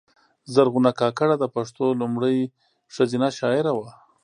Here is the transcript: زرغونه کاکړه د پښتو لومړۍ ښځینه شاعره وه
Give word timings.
زرغونه 0.53 0.91
کاکړه 0.99 1.35
د 1.39 1.45
پښتو 1.55 1.85
لومړۍ 2.01 2.37
ښځینه 2.93 3.27
شاعره 3.37 3.71
وه 3.77 3.89